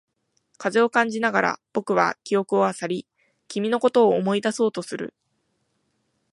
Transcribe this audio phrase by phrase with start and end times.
[0.57, 3.07] 風を感じながら、僕は記憶を漁り、
[3.47, 5.13] 君のことを思い出そうとする。